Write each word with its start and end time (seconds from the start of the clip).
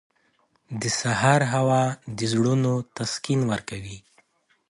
•د 0.81 0.83
سهار 0.99 1.41
هوا 1.53 1.83
د 2.17 2.19
زړونو 2.33 2.73
تسکین 2.95 3.41
ورکوي. 3.51 3.97